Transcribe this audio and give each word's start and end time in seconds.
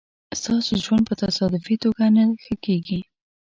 ستاسو 0.39 0.71
ژوند 0.85 1.03
په 1.09 1.13
تصادفي 1.23 1.75
توگه 1.81 2.07
نه 2.15 2.23
ښه 2.43 2.55
کېږي 2.65 2.99